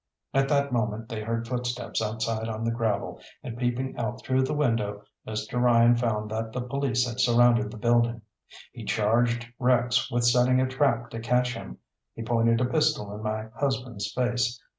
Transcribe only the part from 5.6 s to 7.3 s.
Ryan found that the police had